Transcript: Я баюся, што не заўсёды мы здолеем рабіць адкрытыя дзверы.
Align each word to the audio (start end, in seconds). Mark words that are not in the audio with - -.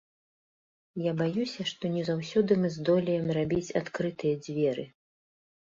Я 1.07 1.11
баюся, 1.19 1.61
што 1.73 1.93
не 1.97 2.03
заўсёды 2.09 2.51
мы 2.65 2.73
здолеем 2.77 3.25
рабіць 3.41 3.75
адкрытыя 3.83 4.35
дзверы. 4.49 4.83